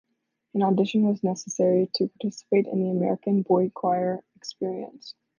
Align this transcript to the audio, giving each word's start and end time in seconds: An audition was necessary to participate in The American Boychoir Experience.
An 0.55 0.63
audition 0.63 1.03
was 1.03 1.21
necessary 1.23 1.87
to 1.93 2.07
participate 2.07 2.65
in 2.65 2.79
The 2.81 2.89
American 2.89 3.43
Boychoir 3.43 4.23
Experience. 4.35 5.13